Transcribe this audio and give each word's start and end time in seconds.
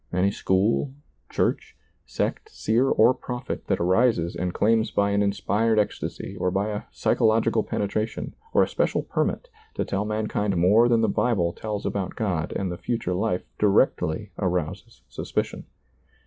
Any 0.11 0.31
school, 0.31 0.95
church, 1.29 1.77
sect, 2.07 2.49
seer, 2.49 2.89
or 2.89 3.13
prophet 3.13 3.67
that 3.67 3.79
arises 3.79 4.35
and 4.35 4.51
claims 4.51 4.89
by 4.89 5.11
an 5.11 5.21
inspired 5.21 5.77
ecstasy 5.77 6.35
or 6.39 6.49
by 6.49 6.69
a 6.69 6.81
psychological 6.89 7.63
penetration 7.63 8.33
or 8.51 8.63
a 8.63 8.67
special 8.67 9.03
permit 9.03 9.47
to 9.75 9.85
tell 9.85 10.05
mankind 10.05 10.57
more 10.57 10.89
than 10.89 11.01
the 11.01 11.07
Bible 11.07 11.53
tells 11.53 11.85
about 11.85 12.15
God 12.15 12.51
and 12.55 12.71
the 12.71 12.77
future 12.79 13.13
life 13.13 13.43
directly 13.59 14.31
arouses 14.39 15.03
suspicion. 15.07 15.67